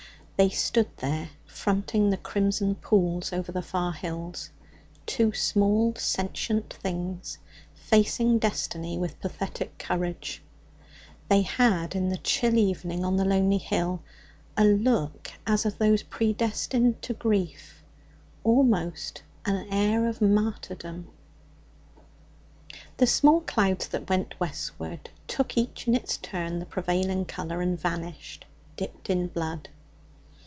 [0.37, 4.49] They stood there fronting the crimson pools over the far hills,
[5.05, 7.37] two small sentient things
[7.75, 10.41] facing destiny with pathetic courage;
[11.29, 14.01] they had, in the chill evening on the lonely hill,
[14.57, 17.83] a look as of those predestined to grief,
[18.43, 21.07] almost an air of martyrdom.
[22.97, 27.79] The small clouds that went westward took each in its turn the prevailing colour, and
[27.79, 28.45] vanished,
[28.75, 29.69] dipped in blood.